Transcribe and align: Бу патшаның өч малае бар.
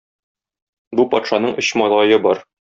Бу 1.01 1.05
патшаның 1.11 1.55
өч 1.65 1.71
малае 1.83 2.19
бар. 2.27 2.43